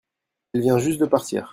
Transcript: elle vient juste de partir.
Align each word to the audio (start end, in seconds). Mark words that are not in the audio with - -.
elle 0.53 0.61
vient 0.61 0.79
juste 0.79 0.99
de 0.99 1.05
partir. 1.05 1.49